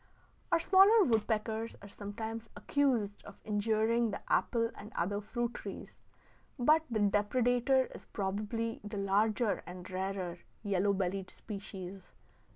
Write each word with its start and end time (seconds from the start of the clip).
Our 0.51 0.57
smaller 0.59 1.03
woodpeckers 1.03 1.75
are 1.83 1.87
sometimes 1.87 2.49
accused 2.55 3.23
of 3.23 3.39
injuring 3.45 4.09
the 4.09 4.21
apple 4.33 4.71
and 4.73 4.91
other 4.95 5.21
fruit 5.21 5.53
trees, 5.53 5.95
but 6.57 6.81
the 6.89 6.97
depredator 7.01 7.95
is 7.95 8.05
probably 8.05 8.79
the 8.83 8.97
larger 8.97 9.61
and 9.67 9.87
rarer 9.91 10.39
yellow 10.63 10.93
bellied 10.93 11.29
species. 11.29 12.13